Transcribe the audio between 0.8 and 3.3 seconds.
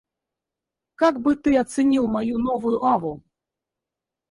Как бы ты оценил мою новую аву?